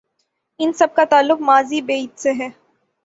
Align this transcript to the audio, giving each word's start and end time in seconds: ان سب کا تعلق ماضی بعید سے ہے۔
ان 0.59 0.73
سب 0.73 0.95
کا 0.95 1.03
تعلق 1.03 1.41
ماضی 1.41 1.81
بعید 1.81 2.17
سے 2.19 2.31
ہے۔ 2.39 2.49